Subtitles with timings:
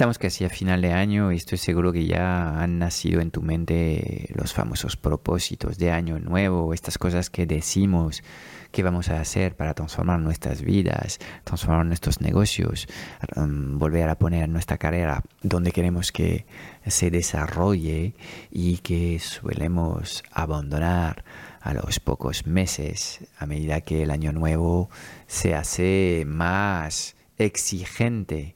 [0.00, 3.42] Estamos casi a final de año y estoy seguro que ya han nacido en tu
[3.42, 8.22] mente los famosos propósitos de año nuevo, estas cosas que decimos
[8.72, 12.88] que vamos a hacer para transformar nuestras vidas, transformar nuestros negocios,
[13.36, 16.46] um, volver a poner nuestra carrera donde queremos que
[16.86, 18.14] se desarrolle
[18.50, 21.24] y que suelemos abandonar
[21.60, 24.88] a los pocos meses a medida que el año nuevo
[25.26, 28.54] se hace más exigente.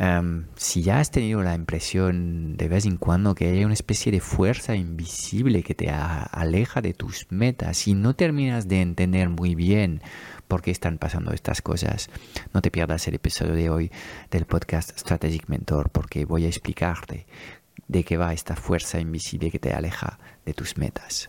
[0.00, 4.12] Em, si ya has tenido la impresión de vez en cuando que hay una especie
[4.12, 9.56] de fuerza invisible que te aleja de tus metas y no terminas de entender muy
[9.56, 10.00] bien
[10.46, 12.10] por qué están pasando estas cosas,
[12.54, 13.90] no te pierdas el episodio de hoy
[14.30, 17.26] del podcast Strategic Mentor porque voy a explicarte
[17.88, 21.28] de qué va esta fuerza invisible que te aleja de tus metas.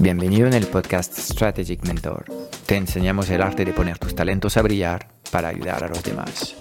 [0.00, 2.24] Bienvenido en el podcast Strategic Mentor.
[2.66, 6.54] Te enseñamos el arte de poner tus talentos a brillar para ayudar a los demás.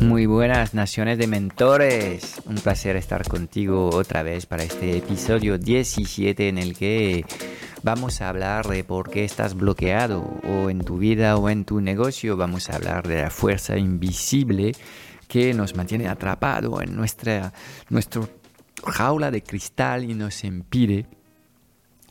[0.00, 2.40] Muy buenas naciones de mentores.
[2.46, 7.26] Un placer estar contigo otra vez para este episodio 17 en el que
[7.84, 11.80] Vamos a hablar de por qué estás bloqueado o en tu vida o en tu
[11.80, 12.36] negocio.
[12.36, 14.76] Vamos a hablar de la fuerza invisible
[15.26, 17.52] que nos mantiene atrapado en nuestra,
[17.88, 18.22] nuestra
[18.86, 21.06] jaula de cristal y nos impide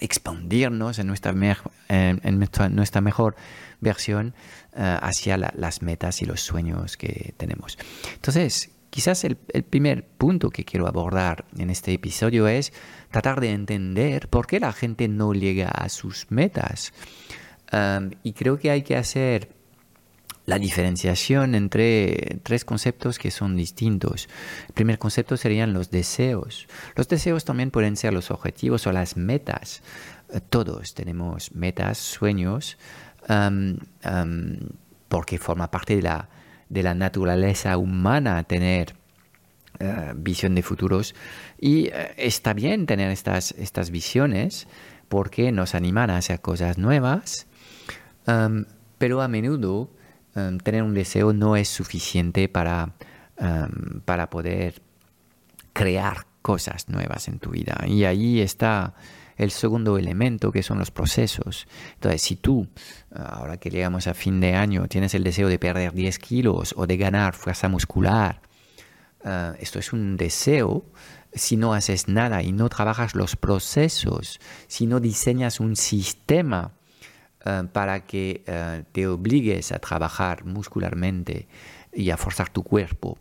[0.02, 1.34] expandirnos en nuestra,
[1.88, 2.40] en
[2.76, 3.38] nuestra, mejor
[3.80, 4.34] versión
[4.76, 7.78] eh, hacia las metas y los sueños que tenemos.
[8.16, 12.72] Entonces, quizás el, primer punto que quiero abordar en este episodio es
[13.10, 16.94] tratar de entender por qué la gente no llega a sus metas.
[18.22, 19.56] y creo que hay que hacer
[20.46, 24.28] la diferenciación entre tres conceptos que son distintos.
[24.68, 26.68] El primer concepto serían los deseos.
[26.96, 29.82] Los deseos también pueden ser los objetivos o las metas.
[30.50, 32.78] Todos tenemos metas, sueños,
[35.08, 36.28] porque forma parte de la,
[36.72, 38.96] de la naturaleza humana tener
[39.80, 41.14] eh, visión de futuros
[41.60, 44.68] y eh, está bien tener estas, estas visiones
[45.10, 47.48] porque nos animan a hacer cosas nuevas,
[48.98, 49.92] pero a menudo
[50.64, 52.94] tener un deseo no es suficiente para,
[54.06, 54.82] para poder
[55.74, 57.84] crear cosas nuevas en tu vida.
[57.88, 58.94] Y ahí está
[59.38, 61.68] el segundo elemento que son los procesos.
[61.94, 62.68] Entonces, si tú,
[63.14, 66.88] ahora que llegamos a fin de año, tienes el deseo de perder 10 kilos o
[66.88, 68.42] de ganar fuerza muscular,
[69.24, 70.86] eh, esto es un deseo,
[71.34, 76.72] si no haces nada y no trabajas los procesos, si no diseñas un sistema
[77.46, 81.48] eh, para que eh, te obligues a trabajar muscularmente
[81.94, 83.18] y a forzar tu cuerpo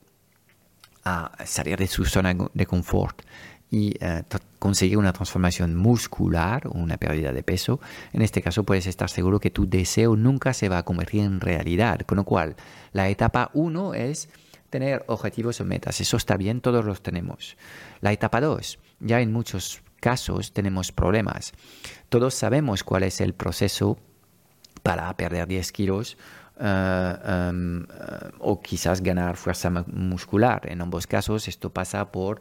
[1.04, 3.22] a salir de su zona de confort
[3.70, 4.22] y eh,
[4.58, 7.80] conseguir una transformación muscular una pérdida de peso,
[8.12, 11.40] en este caso puedes estar seguro que tu deseo nunca se va a convertir en
[11.40, 12.00] realidad.
[12.00, 12.56] Con lo cual,
[12.92, 14.28] la etapa 1 es
[14.70, 16.00] tener objetivos o metas.
[16.00, 17.56] Eso está bien, todos los tenemos.
[18.00, 21.52] La etapa 2, ya en muchos casos tenemos problemas.
[22.08, 23.98] Todos sabemos cuál es el proceso
[24.82, 26.16] para perder 10 kilos
[26.58, 27.86] eh, em, eh,
[28.38, 30.68] o quizás ganar fuerza muscular.
[30.70, 32.40] En ambos casos esto pasa por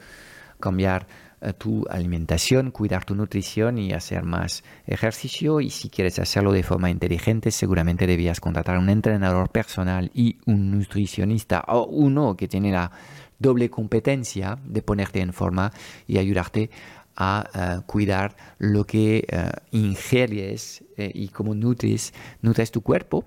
[0.59, 1.07] cambiar
[1.41, 5.61] eh, tu alimentación, cuidar tu nutrición y hacer más ejercicio.
[5.61, 10.37] Y si quieres hacerlo de forma inteligente, seguramente debías contratar a un entrenador personal y
[10.45, 12.91] un nutricionista o uno que tiene la
[13.37, 15.71] doble competencia de ponerte en forma
[16.07, 16.69] y ayudarte
[17.15, 23.25] a eh, cuidar lo que uh, ingieres y cómo nutres, nutres tu cuerpo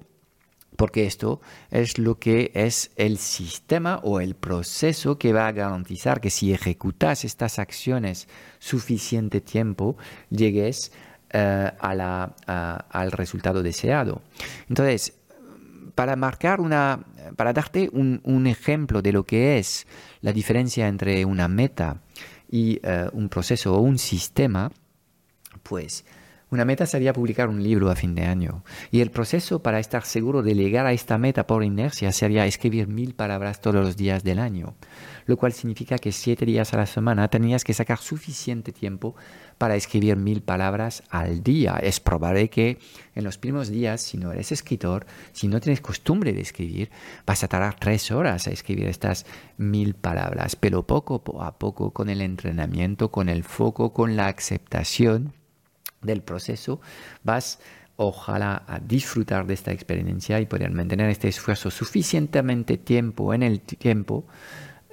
[0.76, 1.40] porque esto
[1.70, 6.52] es lo que es el sistema o el proceso que va a garantizar que si
[6.52, 8.28] ejecutas estas acciones
[8.58, 9.96] suficiente tiempo,
[10.30, 10.92] llegues
[11.30, 14.22] eh, al resultado deseado.
[14.68, 15.14] Entonces,
[15.94, 17.00] para marcar una,
[17.36, 19.86] para darte un, ejemplo de lo que es
[20.20, 22.02] la diferencia entre una meta
[22.50, 24.70] y eh, un proceso o un sistema,
[25.62, 26.04] pues
[26.52, 28.62] Una meta sería publicar un libro a fin de año.
[28.90, 32.88] Y el proceso para estar seguro de llegar a esta meta por inercia sería escribir
[32.88, 34.74] mil palabras todos los días del año.
[35.24, 39.16] Lo cual significa que siete días a la semana tenías que sacar suficiente tiempo
[39.56, 41.80] para escribir mil palabras al día.
[41.82, 42.78] Es probable que
[43.14, 46.90] en los primeros días, si no eres escritor, si no tienes costumbre de escribir,
[47.24, 49.24] vas a tardar tres horas a escribir estas
[49.56, 50.54] mil palabras.
[50.56, 55.32] Pero poco a poco, con el entrenamiento, con el foco, con la aceptación,
[56.02, 56.80] del proceso,
[57.22, 57.58] vas
[57.96, 63.60] ojalá a disfrutar de esta experiencia y poder mantener este esfuerzo suficientemente tiempo en el
[63.60, 64.26] tiempo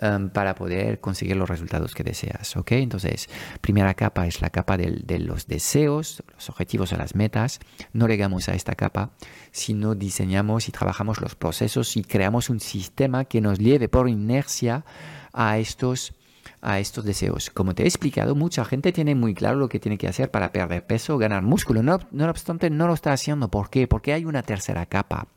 [0.01, 2.56] um, para poder conseguir los resultados que deseas.
[2.57, 2.73] ¿ok?
[2.73, 3.29] Entonces,
[3.61, 7.59] primera capa es la capa de los deseos, los objetivos o las metas.
[7.94, 9.11] No llegamos a esta capa
[9.51, 14.09] si no diseñamos y trabajamos los procesos y creamos un sistema que nos lleve por
[14.09, 14.83] inercia
[15.31, 16.13] a estos
[16.61, 17.50] a estos deseos.
[17.50, 20.51] Como te he explicado, mucha gente tiene muy claro lo que tiene que hacer para
[20.51, 21.83] perder peso, ganar músculo.
[21.83, 23.50] No, no obstante, no lo está haciendo.
[23.50, 23.88] ¿Por qué?
[23.88, 25.27] Porque hay una tercera capa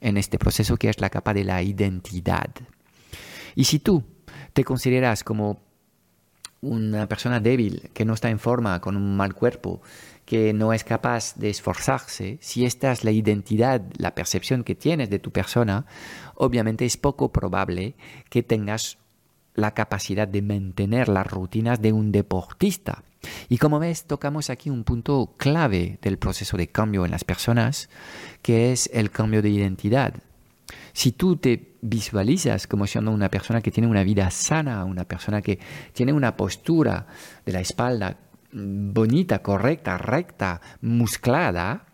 [0.00, 2.50] en este proceso que es la capa de la identidad.
[3.54, 4.04] Y si tú
[4.52, 5.60] te consideras como
[6.60, 9.80] una persona débil, que no está en forma, con un mal cuerpo,
[10.24, 15.08] que no es capaz de esforzarse, si esta es la identidad, la percepción que tienes
[15.08, 15.86] de tu persona,
[16.34, 17.94] obviamente es poco probable
[18.28, 18.98] que tengas
[19.58, 23.02] la capacidad de mantener las rutinas de un deportista.
[23.48, 27.90] Y como ves, tocamos aquí un punto clave del proceso de cambio en las personas,
[28.40, 30.14] que es el cambio de identidad.
[30.92, 35.42] Si tú te visualizas como siendo una persona que tiene una vida sana, una persona
[35.42, 35.58] que
[35.92, 37.06] tiene una postura
[37.44, 38.16] de la espalda
[38.52, 41.86] bonita, correcta, recta, musclada,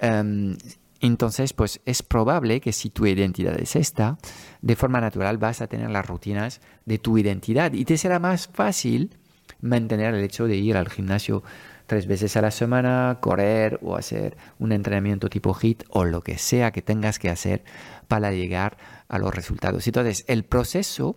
[0.00, 0.56] em,
[1.00, 4.18] entonces, pues es probable que si tu identidad es esta,
[4.62, 8.48] de forma natural vas a tener las rutinas de tu identidad y te será más
[8.48, 9.16] fácil
[9.60, 11.42] mantener el hecho de ir al gimnasio
[11.86, 16.38] tres veces a la semana, correr o hacer un entrenamiento tipo HIT o lo que
[16.38, 17.64] sea que tengas que hacer
[18.08, 18.76] para llegar
[19.08, 19.86] a los resultados.
[19.86, 21.16] Entonces, el proceso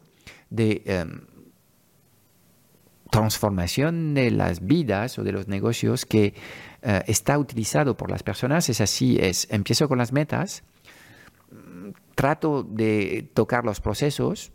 [0.49, 1.21] de em,
[3.09, 6.35] transformación de las vidas o de los negocios que
[6.81, 10.63] eh, está utilizado por las personas es así, es empiezo con las metas,
[12.15, 14.51] trato de tocar los procesos,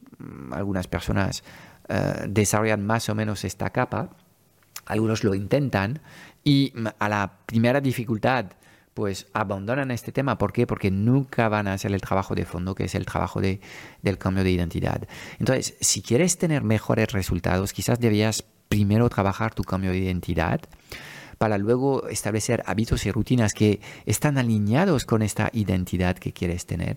[0.53, 1.45] algunas personas
[1.89, 4.11] eh, desarrollan más o menos esta capa,
[4.87, 6.01] algunos lo intentan
[6.43, 8.47] y a la primera dificultad
[8.95, 10.39] pues abandonan este tema.
[10.39, 10.67] ¿Por qué?
[10.67, 13.61] Porque nunca van a hacer el trabajo de fondo, que es el trabajo de,
[14.03, 15.09] del cambio de identidad.
[15.41, 20.61] Entonces, si quieres tener mejores resultados, quizás debías primero trabajar tu cambio de identidad
[21.45, 26.97] para luego establecer hábitos y rutinas que están alineados con esta identidad que quieres tener.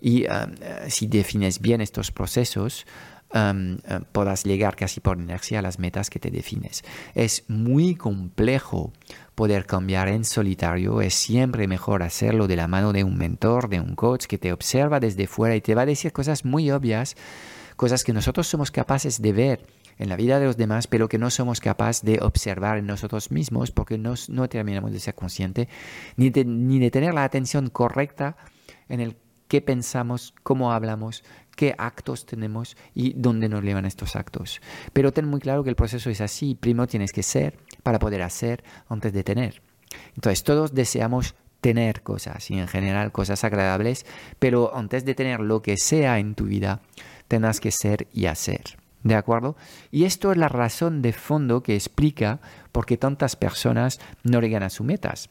[0.00, 0.54] Y um,
[0.88, 2.86] si defines bien estos procesos,
[3.34, 6.84] um, uh, podrás llegar casi por inercia a las metas que te defines.
[7.14, 8.94] Es muy complejo
[9.34, 13.78] poder cambiar en solitario, es siempre mejor hacerlo de la mano de un mentor, de
[13.78, 17.14] un coach que te observa desde fuera y te va a decir cosas muy obvias,
[17.76, 19.66] cosas que nosotros somos capaces de ver
[19.98, 23.30] en la vida de los demás, pero que no somos capaces de observar en nosotros
[23.30, 25.68] mismos porque no terminamos de ser conscientes
[26.16, 28.36] ni de, ni de tener la atención correcta
[28.88, 29.16] en el
[29.48, 31.24] qué pensamos, cómo hablamos,
[31.56, 34.62] qué actos tenemos y dónde nos llevan estos actos.
[34.94, 36.54] Pero ten muy claro que el proceso es así.
[36.54, 39.62] Primero tienes que ser para poder hacer antes de tener.
[40.14, 44.06] Entonces todos deseamos tener cosas y en general cosas agradables,
[44.38, 46.80] pero antes de tener lo que sea en tu vida,
[47.28, 48.81] tendrás que ser y hacer.
[49.02, 49.56] ¿De acuerdo?
[49.90, 52.40] Y esto es la razón de fondo que explica
[52.70, 55.28] por qué tantas personas no llegan a sus metas.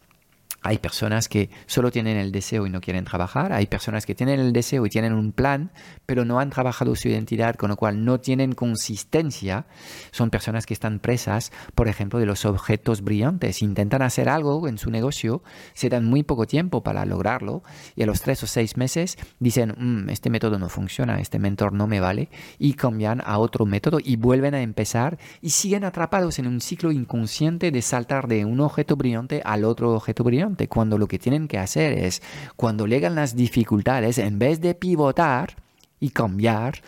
[0.63, 3.51] Hay personas que solo tienen el deseo y no quieren trabajar.
[3.51, 5.71] Hay personas que tienen el deseo y tienen un plan,
[6.05, 9.65] pero no han trabajado su identidad, con lo cual no tienen consistencia.
[10.11, 13.63] Son personas que están presas, por ejemplo, de los objetos brillantes.
[13.63, 15.41] Intentan hacer algo en su negocio,
[15.73, 17.63] se dan muy poco tiempo para lograrlo
[17.95, 21.73] y a los tres o seis meses dicen, mm, este método no funciona, este mentor
[21.73, 26.37] no me vale y cambian a otro método y vuelven a empezar y siguen atrapados
[26.37, 30.97] en un ciclo inconsciente de saltar de un objeto brillante al otro objeto brillante cuando
[30.97, 32.21] lo que tienen que hacer es,
[32.55, 35.55] cuando llegan las dificultades, en vez de pivotar
[35.99, 36.81] y cambiar,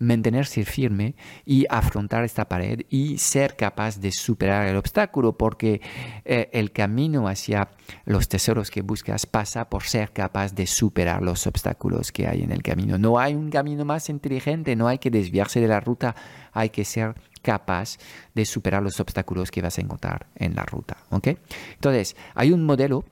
[0.00, 1.14] mantenerse firme
[1.44, 5.80] y afrontar esta pared y ser capaz de superar el obstáculo, porque
[6.24, 7.68] eh, el camino hacia
[8.06, 12.50] los tesoros que buscas pasa por ser capaz de superar los obstáculos que hay en
[12.50, 12.96] el camino.
[12.96, 16.16] No hay un camino más inteligente, no hay que desviarse de la ruta,
[16.52, 17.98] hay que ser capaz
[18.34, 20.98] de superar los obstáculos que vas a encontrar en la ruta.
[21.10, 23.04] Entonces, hay un modelo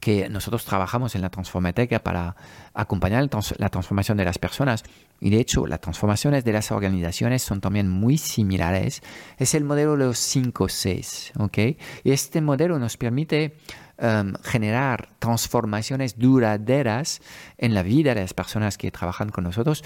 [0.00, 2.36] que nosotros trabajamos en la Transformateca para
[2.74, 4.84] acompañar la transformación de las personas
[5.20, 9.02] y de hecho las transformaciones de las organizaciones son también muy similares.
[9.38, 11.58] Es el modelo de los 5 6, ¿ok?
[12.04, 13.56] Y este modelo nos permite
[13.98, 17.22] um, generar transformaciones duraderas
[17.56, 19.82] en la vida de las personas que trabajan con nosotros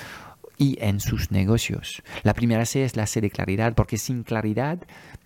[0.61, 2.03] y en sus negocios.
[2.23, 4.79] La primera C es la C de claridad, porque sin claridad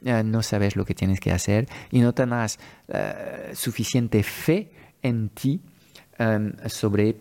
[0.05, 4.71] eh, no sabes lo que tienes que hacer y no tendrás eh, suficiente fe
[5.03, 5.61] en ti
[6.19, 7.17] em, sobre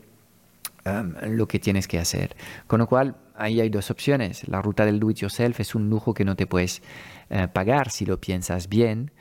[1.28, 2.36] lo que tienes que hacer.
[2.68, 4.48] Con lo cual, ahí hay dos opciones.
[4.48, 6.84] La ruta del do it yourself es un lujo que no te puedes
[7.30, 9.12] eh, pagar si lo piensas bien.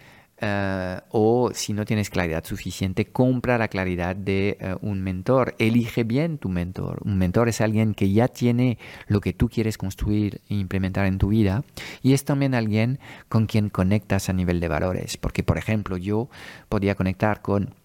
[0.44, 5.54] Eh, o si no tienes claridad suficiente, compra la claridad de eh, un mentor.
[5.58, 6.98] Elige bien tu mentor.
[7.04, 11.18] Un mentor es alguien que ya tiene lo que tú quieres construir e implementar en
[11.18, 11.62] tu vida
[12.02, 15.16] y es también alguien con quien conectas a nivel de valores.
[15.16, 16.28] Porque, por ejemplo, yo
[16.68, 17.76] podía conectar con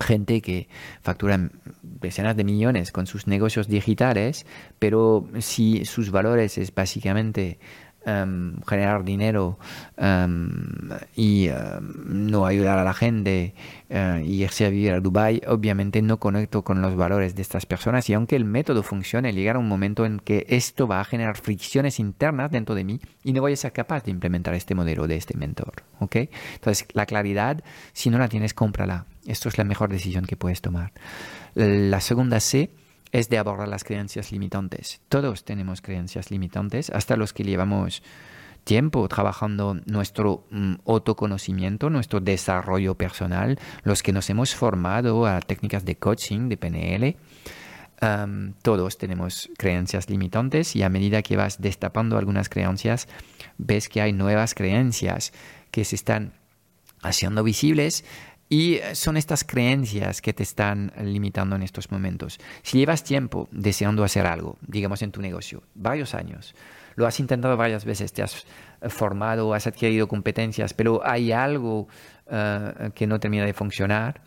[0.00, 0.68] gente que
[1.02, 1.50] factura
[1.82, 4.46] decenas de millones con sus negocios digitales,
[4.78, 7.58] pero si sus valores es básicamente
[8.06, 9.58] Em, generar dinero
[9.98, 10.48] em,
[11.16, 11.52] y em,
[12.30, 13.54] no ayudar a la gente
[13.90, 17.66] uh, y irse a vivir a Dubai, obviamente no conecto con los valores de estas
[17.66, 21.36] personas y aunque el método funcione, llegará un momento en que esto va a generar
[21.36, 25.06] fricciones internas dentro de mí y no voy a ser capaz de implementar este modelo
[25.06, 25.84] de este mentor.
[25.98, 26.16] ¿ok?
[26.54, 29.04] Entonces, la claridad, si no la tienes, cómprala.
[29.26, 30.92] Esto es la mejor decisión que puedes tomar.
[31.54, 32.70] La segunda C
[33.12, 35.00] es de abordar las creencias limitantes.
[35.08, 38.02] Todos tenemos creencias limitantes, hasta los que llevamos
[38.64, 45.84] tiempo trabajando nuestro mm, autoconocimiento, nuestro desarrollo personal, los que nos hemos formado a técnicas
[45.84, 47.16] de coaching, de PNL.
[48.62, 53.08] todos tenemos creencias limitantes y a medida que vas destapando algunas creencias,
[53.58, 55.32] ves que hay nuevas creencias
[55.70, 56.32] que se están
[57.02, 58.04] haciendo visibles
[58.50, 62.38] y eh, son estas creencias que te están limitando en estos momentos.
[62.62, 66.54] Si llevas tiempo deseando hacer algo, digamos en tu negocio, varios años,
[66.96, 68.44] lo has intentado varias veces, te has
[68.82, 71.86] eh, formado, has adquirido competencias, pero hay algo
[72.26, 74.20] eh, que no termina de funcionar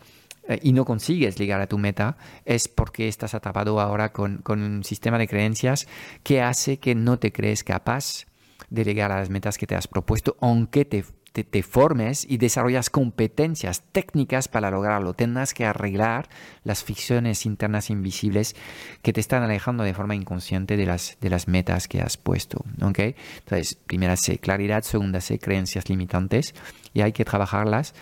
[0.60, 4.84] y no consigues llegar a tu meta, es porque estás atrapado ahora con, con un
[4.84, 5.88] sistema de creencias
[6.22, 8.26] que hace que no te crees capaz
[8.68, 11.02] de llegar a las metas que te has propuesto, aunque te
[11.42, 15.14] te, formes y desarrollas competencias técnicas para lograrlo.
[15.14, 16.28] Tendrás que arreglar
[16.62, 18.54] las ficciones internas invisibles
[19.02, 22.64] que te están alejando de forma inconsciente de las, de las metas que has puesto.
[22.80, 23.16] ¿okay?
[23.38, 26.54] Entonces, primera C, claridad, segunda C, creencias limitantes
[26.92, 27.94] y hay que trabajarlas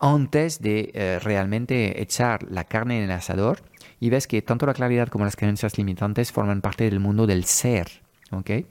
[0.00, 3.62] antes de eh, realmente echar la carne en el asador
[4.00, 7.44] y ves que tanto la claridad como las creencias limitantes forman parte del mundo del
[7.44, 8.02] ser.
[8.32, 8.66] ¿okay?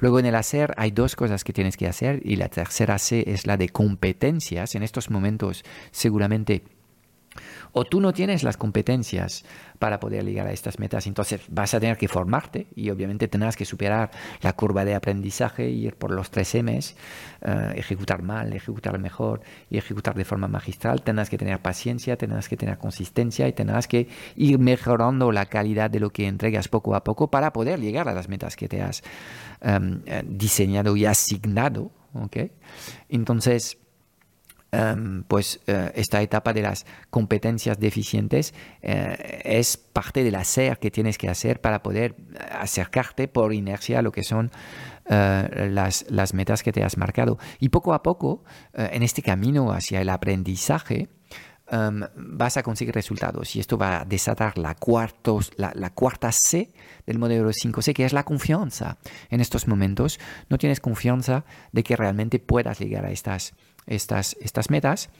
[0.00, 3.24] Luego en el hacer hay dos cosas que tienes que hacer y la tercera C
[3.26, 4.74] es la de competencias.
[4.74, 6.62] En estos momentos seguramente
[7.72, 9.44] o tú no tienes las competencias
[9.78, 13.56] para poder llegar a estas metas, entonces vas a tener que formarte y obviamente tendrás
[13.56, 14.10] que superar
[14.42, 16.96] la curva de aprendizaje, ir por los tres M's,
[17.42, 21.02] eh, ejecutar mal, ejecutar mejor y ejecutar de forma magistral.
[21.02, 25.90] Tendrás que tener paciencia, tendrás que tener consistencia y tendrás que ir mejorando la calidad
[25.90, 28.82] de lo que entregas poco a poco para poder llegar a las metas que te
[28.82, 29.02] has
[29.60, 31.90] em, eh, diseñado y asignado.
[32.14, 32.52] ¿okay?
[33.08, 33.78] Entonces,
[34.72, 40.92] Em, pues eh, esta etapa de las competencias deficientes eh, es parte del hacer que
[40.92, 42.14] tienes que hacer para poder
[42.52, 44.52] acercarte por inercia a lo que son
[45.06, 47.36] eh, las, las, metas que te has marcado.
[47.58, 51.08] Y poco a poco, en este camino hacia el aprendizaje,
[51.68, 54.76] em, vas a conseguir resultados y esto va a desatar la,
[55.56, 56.72] la, la, cuarta C
[57.06, 58.98] del modelo 5C, que es la confianza.
[59.30, 63.54] En estos momentos no tienes confianza de que realmente puedas llegar a estas
[63.86, 65.10] estas, estas metas.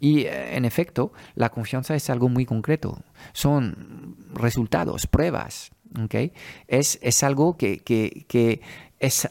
[0.00, 2.98] y en efecto, la confianza es algo muy concreto.
[3.32, 5.70] Son resultados, pruebas.
[6.02, 6.32] ¿okay?
[6.66, 8.60] Es, es algo que, que,
[8.98, 9.28] es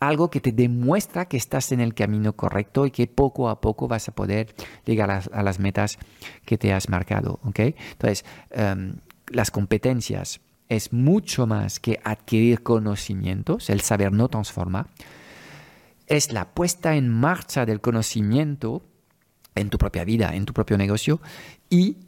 [0.00, 3.88] algo que te demuestra que estás en el camino correcto y que poco a poco
[3.88, 5.98] vas a poder llegar a, las metas
[6.44, 7.40] que te has marcado.
[7.44, 7.74] ¿okay?
[7.92, 8.24] Entonces,
[9.28, 14.88] las competencias es mucho más que adquirir conocimientos, el saber no transforma,
[16.08, 18.82] es la puesta en marcha del conocimiento
[19.54, 21.20] en tu propia vida, en tu propio negocio
[21.68, 21.98] y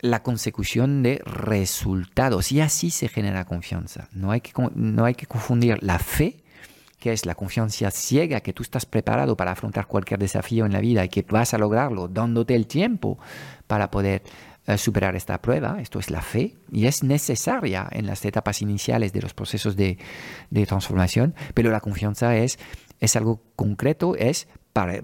[0.00, 2.52] la consecución de resultados.
[2.52, 4.08] Y así se genera confianza.
[4.12, 6.42] No hay que, no hay que confundir la fe,
[6.98, 10.80] que es la confianza ciega, que tú estás preparado para afrontar cualquier desafío en la
[10.80, 13.18] vida y que vas a lograrlo dándote el tiempo
[13.66, 14.22] para poder
[14.76, 15.80] superar esta prueba.
[15.80, 19.98] Esto es la fe y es necesaria en las etapas iniciales de los procesos de,
[20.50, 22.58] de transformación, pero la confianza es
[23.00, 24.46] es algo concreto, es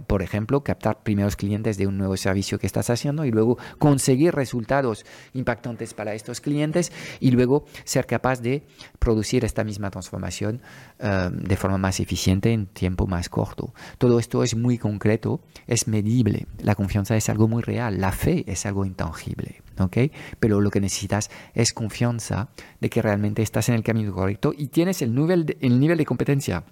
[0.07, 4.35] por ejemplo, captar primeros clientes de un nuevo servicio que estás haciendo y luego conseguir
[4.35, 5.05] resultados
[5.35, 8.65] impactantes para estos clientes y luego ser capaz de
[8.99, 10.63] producir esta misma transformación
[10.99, 13.75] eh, de forma más eficiente en tiempo más corto.
[13.99, 16.47] Todo esto es muy concreto, es medible.
[16.59, 19.63] La confianza es algo muy real, la fe es algo intangible.
[19.79, 19.97] ¿ok?
[20.39, 22.49] Pero lo que necesitas es confianza
[22.81, 26.07] de que realmente estás en el camino correcto y tienes el nivel el nivel de
[26.07, 26.65] competencia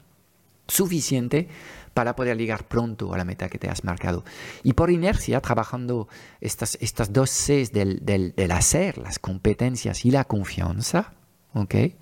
[0.66, 1.48] suficiente
[1.94, 4.24] para poder llegar pronto a la meta que te has marcado.
[4.62, 6.08] Y por inercia, trabajando
[6.40, 11.14] estas, estas dos Cs del, del, hacer, las competencias y la confianza,
[11.54, 11.74] ¿ok?
[11.74, 11.96] Eh,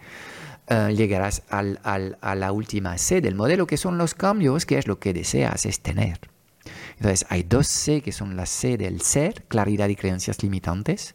[0.96, 4.87] llegarás al, al, a la última C del modelo, que son los cambios, que es
[4.87, 6.18] lo que deseas, es tener.
[6.96, 11.14] Entonces, hay dos C que son las C del ser, claridad y creencias limitantes.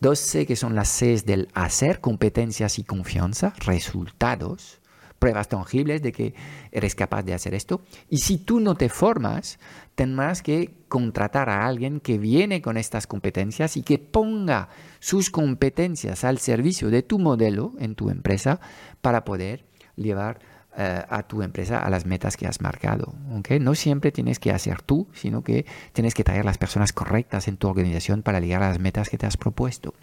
[0.00, 4.80] Dos C que son las C del hacer, competencias y confianza, resultados
[5.18, 6.34] pruebas tangibles de que
[6.72, 7.82] eres capaz de hacer esto.
[8.08, 9.58] Y si tú no te formas,
[9.94, 14.68] tendrás que contratar a alguien que viene con estas competencias y que ponga
[15.00, 18.60] sus competencias al servicio de tu modelo en tu empresa
[19.00, 19.64] para poder
[19.96, 20.38] llevar
[20.78, 23.14] eh, a tu empresa a las metas que has marcado.
[23.60, 27.56] No siempre tienes que hacer tú, sino que tienes que traer las personas correctas en
[27.56, 29.94] tu organización para llegar a las metas que te has propuesto.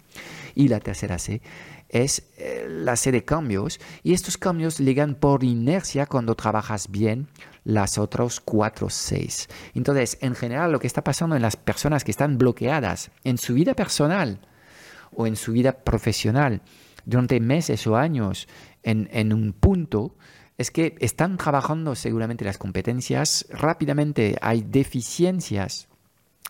[0.54, 1.42] Y la tercera C
[1.88, 7.28] es eh, la C de cambios y estos cambios llegan por inercia cuando trabajas bien
[7.64, 9.48] las otras cuatro Cs.
[9.74, 13.54] Entonces, en general, lo que está pasando en las personas que están bloqueadas en su
[13.54, 14.40] vida personal
[15.12, 16.62] o en su vida profesional
[17.04, 18.48] durante meses o años
[18.82, 20.16] en, en un punto,
[20.56, 25.88] es que están trabajando seguramente las competencias, rápidamente hay deficiencias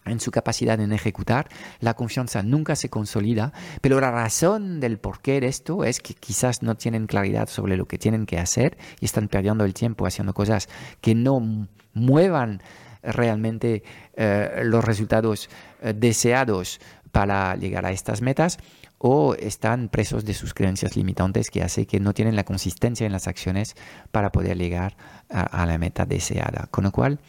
[0.04, 1.48] en su capacidad en ejecutar,
[1.80, 6.62] la confianza nunca se consolida, pero la razón del porqué de esto es que quizás
[6.62, 10.34] no tienen claridad sobre lo que tienen que hacer y están perdiendo el tiempo haciendo
[10.34, 10.68] cosas
[11.00, 12.62] que no muevan
[13.02, 13.82] realmente
[14.16, 15.48] eh, los resultados
[15.82, 16.80] eh, deseados
[17.12, 18.58] para llegar a estas metas
[19.06, 23.12] o están presos de sus creencias limitantes que hace que no tienen la consistencia en
[23.12, 23.74] las acciones
[24.10, 24.96] para poder llegar
[25.28, 26.68] a, la meta deseada.
[26.70, 27.20] Con lo cual,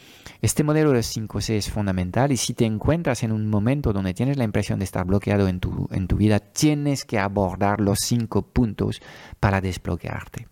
[0.41, 4.37] este modelo de 5C es fundamental y si te encuentras en un momento donde tienes
[4.37, 8.43] la impresión de estar bloqueado en tu, en tu vida, tienes que abordar los cinco
[8.43, 9.01] puntos
[9.41, 10.47] para desbloquearte.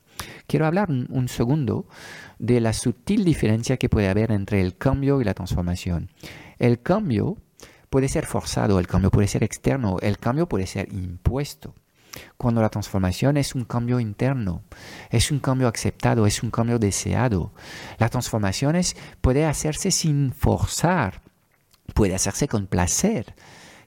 [0.46, 1.88] Quiero hablar un segundo
[2.38, 6.09] de la sutil diferencia que puede haber entre el cambio y la transformación.
[6.59, 7.38] El cambio
[7.94, 11.75] puede ser forzado, el cambio puede ser externo, el cambio puede ser impuesto.
[12.38, 14.64] Cuando la transformación es un cambio interno,
[15.12, 17.51] es un cambio aceptado, es un cambio deseado.
[18.00, 18.82] La transformación
[19.22, 21.22] puede hacerse sin forzar,
[21.94, 23.36] puede hacerse con placer.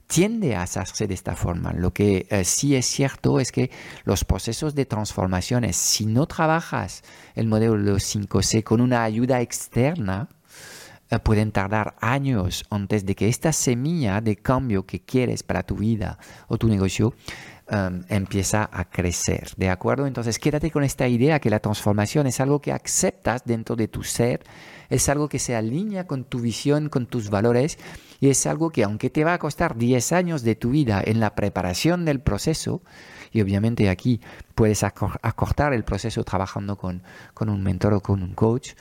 [0.07, 1.73] Tiende a hacerse de esta forma.
[1.73, 3.71] Lo que eh, sí es cierto es que
[4.05, 7.03] los procesos de transformaciones, si no trabajas
[7.35, 10.29] el modelo de los 5C con una ayuda externa,
[11.23, 16.17] pueden tardar años antes de que esta semilla de cambio que quieres para tu vida
[16.47, 17.13] o tu negocio
[17.71, 19.51] um, empieza a crecer.
[19.55, 20.05] ¿De acuerdo?
[20.05, 24.03] Entonces quédate con esta idea que la transformación es algo que aceptas dentro de tu
[24.03, 24.43] ser,
[24.89, 27.77] es algo que se alinea con tu visión, con tus valores
[28.19, 31.19] y es algo que aunque te va a costar 10 años de tu vida en
[31.19, 32.81] la preparación del proceso,
[33.31, 34.21] y obviamente aquí
[34.55, 38.71] puedes acortar el proceso trabajando con, con un mentor o con un coach,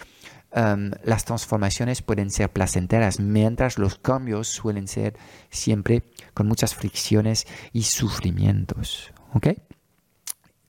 [0.57, 5.15] Em, las transformaciones pueden ser placenteras, mientras los cambios suelen ser
[5.51, 9.13] siempre con muchas fricciones y sufrimientos.
[9.35, 9.49] ¿Ok?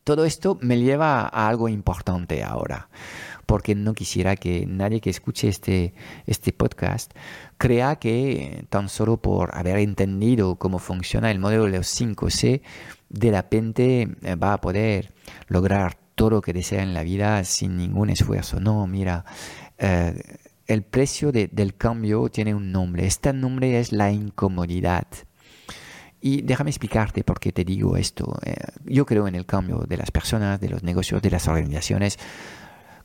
[0.04, 2.90] Todo esto me lleva a algo importante ahora,
[3.46, 5.94] porque no quisiera que nadie que escuche este,
[6.26, 7.14] este podcast
[7.58, 12.62] crea que tan solo por haber entendido cómo funciona el modelo de los 5C,
[13.08, 15.14] de repente eh, va a poder
[15.48, 18.60] lograr todo lo que desea en la vida sin ningún esfuerzo.
[18.60, 19.24] No, mira,
[19.78, 20.22] eh,
[20.68, 23.06] el precio del cambio tiene un nombre.
[23.06, 25.08] Este nombre es la incomodidad.
[26.20, 28.38] Y déjame explicarte por qué te digo esto.
[28.44, 32.18] Eh, yo creo en el cambio de las personas, de los negocios, de las organizaciones.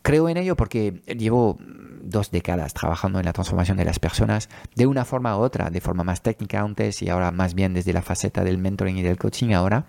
[0.02, 1.58] Creo en ello porque llevo
[2.02, 5.80] dos décadas trabajando en la transformación de las personas de una forma u otra, de
[5.80, 9.18] forma más técnica antes y ahora más bien desde la faceta del mentoring y del
[9.18, 9.86] coaching ahora.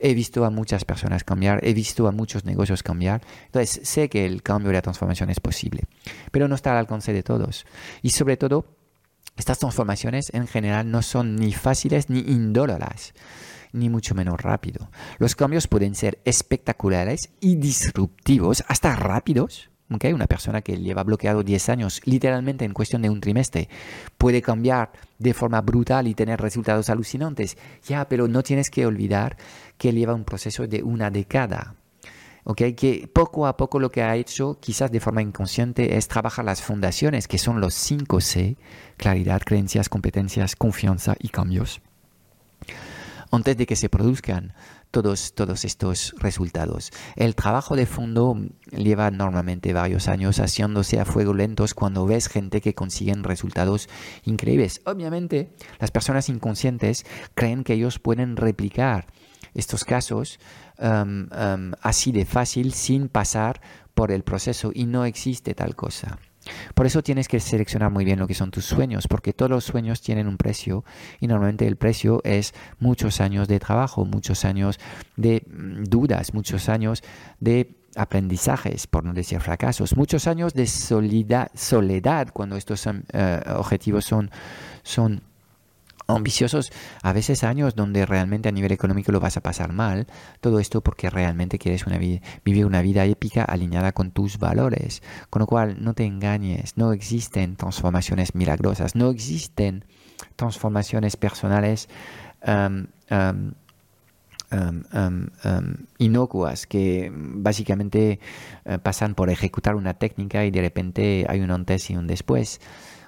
[0.00, 3.20] He visto a muchas personas cambiar, he visto a muchos negocios cambiar.
[3.46, 5.84] Entonces sé que el cambio y la transformación es posible,
[6.32, 7.66] pero no está al alcance de todos.
[8.02, 8.64] Y sobre todo,
[9.36, 13.12] estas transformaciones en general no son ni fáciles ni indóloras
[13.72, 14.90] ni mucho menos rápido.
[15.18, 19.70] Los cambios pueden ser espectaculares y disruptivos, hasta rápidos,
[20.12, 23.68] una persona que lleva bloqueado 10 años, literalmente en cuestión de un trimestre,
[24.18, 27.56] puede cambiar de forma brutal y tener resultados alucinantes.
[27.86, 29.36] Ya, pero no tienes que olvidar
[29.78, 31.74] que lleva un proceso de una década.
[32.44, 32.74] ¿okay?
[32.74, 36.62] que poco a poco lo que ha hecho, quizás de forma inconsciente, es trabajar las
[36.62, 38.56] fundaciones, que son los 5 C,
[38.96, 41.80] claridad, creencias, competencias, confianza y cambios,
[43.30, 44.54] antes de que se produzcan
[44.90, 46.90] todos, todos estos resultados.
[47.16, 48.36] El trabajo de fondo
[48.70, 53.88] lleva normalmente varios años haciéndose a fuego lentos cuando ves gente que consiguen resultados
[54.24, 54.80] increíbles.
[54.84, 59.06] Obviamente, las personas inconscientes creen que ellos pueden replicar
[59.54, 60.38] estos casos
[60.78, 63.60] um, um, así de fácil sin pasar
[63.94, 66.18] por el proceso y no existe tal cosa.
[66.74, 69.64] Por eso tienes que seleccionar muy bien lo que son tus sueños, porque todos los
[69.64, 70.84] sueños tienen un precio
[71.20, 74.78] y normalmente el precio es muchos años de trabajo, muchos años
[75.16, 77.02] de mm, dudas, muchos años
[77.40, 84.30] de aprendizajes, por no decir fracasos, muchos años de soledad cuando estos eh, objetivos son,
[84.82, 85.22] son
[86.16, 90.06] ambiciosos, a veces años donde realmente a nivel económico lo vas a pasar mal.
[90.40, 95.02] Todo esto porque realmente quieres una vivir una vida épica alineada con tus valores.
[95.30, 99.84] Con lo cual, no te engañes, no existen transformaciones milagrosas, no existen
[100.36, 101.88] transformaciones personales
[102.46, 103.52] um, um,
[105.44, 108.20] um, inocuas que básicamente
[108.64, 112.60] eh, pasan por ejecutar una técnica y de repente hay un antes y un después.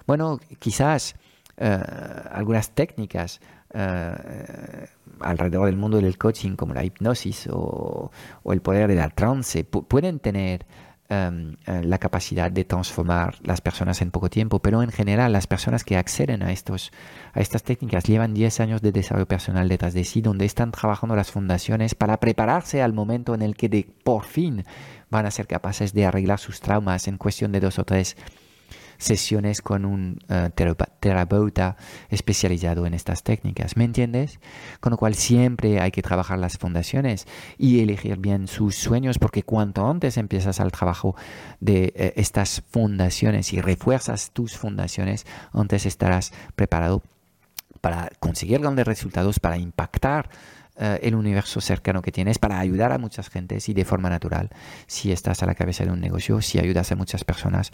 [0.06, 1.16] Bueno, quizás
[1.56, 3.40] algunas técnicas
[3.74, 4.86] eh,
[5.20, 8.10] alrededor del mundo del coaching, como la hipnosis o,
[8.44, 10.66] el poder de la trance, pueden tener
[11.08, 15.46] em, eh, la capacidad de transformar las personas en poco tiempo, pero en general las
[15.46, 16.90] personas que acceden a, estos,
[17.32, 21.14] a estas técnicas llevan 10 años de desarrollo personal detrás de sí, donde están trabajando
[21.14, 24.64] las fundaciones para prepararse al momento en el que por fin
[25.08, 28.16] van a ser capaces de arreglar sus traumas en cuestión de dos o tres
[29.02, 30.50] sesiones con un uh,
[31.00, 31.76] terapeuta
[32.08, 33.76] especializado en estas técnicas.
[33.76, 34.40] ¿Me entiendes?
[34.80, 37.26] Con lo cual siempre hay que trabajar las fundaciones
[37.58, 41.16] y elegir bien sus sueños porque cuanto antes empiezas al trabajo
[41.60, 47.02] de eh, estas fundaciones y refuerzas tus fundaciones, antes estarás preparado
[47.80, 50.30] para conseguir grandes resultados, para impactar
[50.84, 54.50] eh, el universo cercano que tienes para ayudar a muchas gentes y de forma natural,
[54.88, 57.70] si estás a la cabeza de un negocio, si ayudas a muchas personas,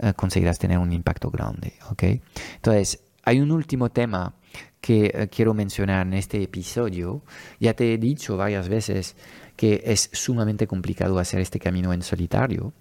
[0.00, 1.74] eh, conseguirás tener un impacto grande.
[1.88, 2.20] ¿okay?
[2.56, 4.34] Entonces, hay un último tema
[4.80, 7.22] que eh, quiero mencionar en este episodio.
[7.60, 9.14] Ya te he dicho varias veces
[9.54, 12.72] que es sumamente complicado hacer este camino en solitario.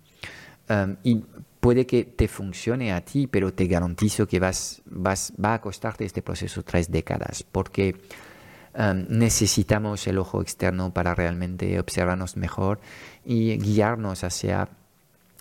[0.70, 1.24] Um, y
[1.60, 6.04] puede que te funcione a ti, pero te garantizo que vas, vas, va a costarte
[6.04, 7.96] este proceso tres décadas, porque
[8.78, 12.80] necesitamos el ojo externo para realmente observarnos mejor
[13.26, 14.70] y guiarnos hacia,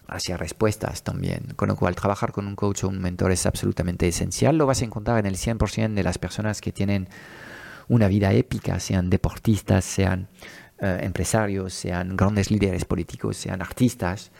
[0.06, 1.52] hacia respuestas también.
[1.56, 4.56] Con lo cual, trabajar con un coach o un mentor es absolutamente esencial.
[4.56, 7.08] Lo vas a encontrar en el 100% de las personas que tienen
[7.88, 10.28] una vida épica, sean deportistas, sean
[10.78, 14.30] eh, empresarios, sean grandes líderes políticos, sean artistas.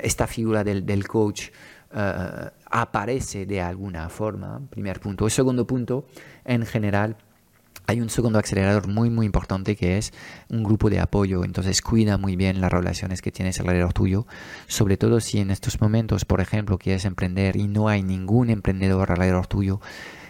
[0.00, 1.48] esta figura del, del coach
[1.90, 5.24] eh, aparece de alguna forma, primer punto.
[5.24, 6.06] El segundo punto,
[6.44, 7.16] en general,
[7.88, 10.12] hay un segundo acelerador muy muy importante que es
[10.50, 11.42] un grupo de apoyo.
[11.42, 14.26] Entonces cuida muy bien las relaciones que tienes alrededor tuyo.
[14.66, 19.10] Sobre todo si en estos momentos, por ejemplo, quieres emprender y no hay ningún emprendedor
[19.10, 19.80] alrededor tuyo,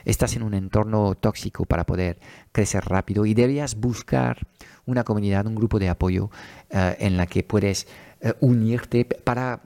[0.05, 2.21] estás en un entorno tóxico para poder
[2.53, 4.47] crecer rápido y deberías buscar
[4.87, 6.31] una comunidad, un grupo de apoyo
[6.71, 7.89] eh, en la que puedes
[8.21, 9.63] eh, unirte para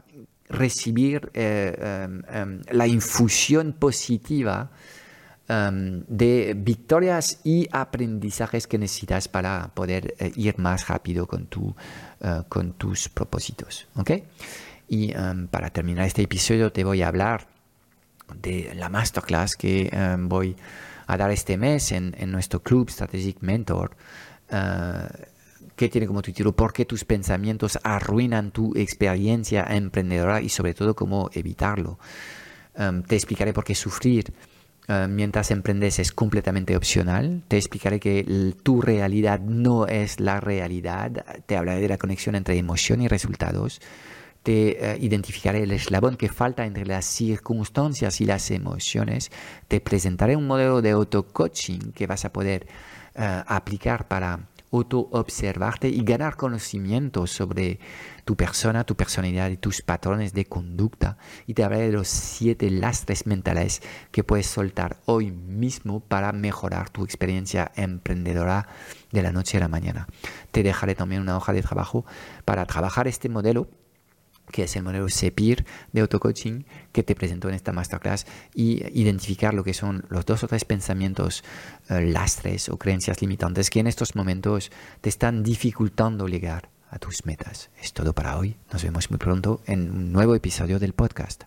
[0.48, 4.70] recibir eh, em, em, la infusión positiva
[5.48, 11.74] Em, de victorias y aprendizajes que necesitas para poder eh, ir más rápido con, tu,
[12.20, 13.88] eh, con tus propósitos.
[13.96, 14.22] ¿okay?
[14.88, 17.48] Y em, para terminar este episodio te voy a hablar
[18.40, 20.54] de la masterclass que em, voy
[21.08, 23.96] a dar este mes en, nuestro club Strategic Mentor.
[24.48, 25.08] Eh,
[25.74, 30.94] que tiene como título ¿Por qué tus pensamientos arruinan tu experiencia emprendedora y sobre todo
[30.94, 31.98] cómo evitarlo?
[33.06, 34.32] te explicaré por qué sufrir
[34.88, 37.42] eh, mientras emprendes es completamente opcional.
[37.46, 41.24] Te explicaré que tu realidad no es la realidad.
[41.46, 43.80] Te hablaré de la conexión entre emoción y resultados.
[44.42, 49.30] Te eh, identificaré el eslabón que falta entre las circunstancias y las emociones.
[49.68, 52.66] Te presentaré un modelo de auto-coaching que vas a poder
[53.14, 57.78] eh, aplicar para auto-observarte y ganar conocimiento sobre
[58.24, 61.18] tu persona, tu personalidad y tus patrones de conducta.
[61.46, 66.90] Y te hablaré de los siete lastres mentales que puedes soltar hoy mismo para mejorar
[66.90, 68.68] tu experiencia emprendedora
[69.10, 70.06] de la noche a la mañana.
[70.50, 72.04] Te dejaré también una hoja de trabajo
[72.44, 73.68] para trabajar este modelo
[74.50, 79.54] que es el modelo SEPIR de auto-coaching que te presento en esta masterclass y identificar
[79.54, 81.44] lo que son los dos o tres pensamientos
[81.88, 87.26] eh, lastres o creencias limitantes que en estos momentos te están dificultando llegar a tus
[87.26, 87.70] metas.
[87.82, 88.54] Es todo para hoy.
[88.72, 91.42] Nos vemos muy pronto en un nuevo episodio del podcast.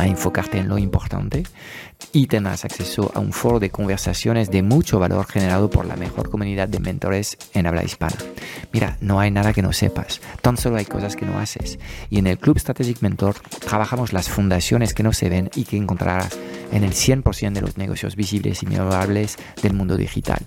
[0.00, 1.44] a enfocarte en lo importante
[2.12, 6.30] y tendrás acceso a un foro de conversaciones de mucho valor generado por la mejor
[6.30, 8.16] comunidad de mentores en habla hispana.
[8.72, 11.78] Mira, no hay nada que no sepas, tan solo hay cosas que no haces.
[12.08, 15.76] Y en el Club Strategic Mentor trabajamos las fundaciones que no se ven y que
[15.76, 16.36] encontrarás
[16.72, 20.46] en el 100% de los negocios visibles y memorables del mundo digital.